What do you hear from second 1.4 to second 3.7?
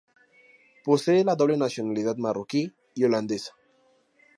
nacionalidad marroquí y holandesa.